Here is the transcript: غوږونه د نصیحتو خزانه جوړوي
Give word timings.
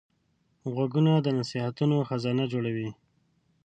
غوږونه 0.73 1.13
د 1.21 1.27
نصیحتو 1.39 2.05
خزانه 2.09 2.45
جوړوي 2.53 2.89